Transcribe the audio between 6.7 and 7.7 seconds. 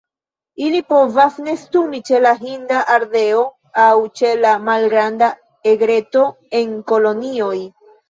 kolonioj.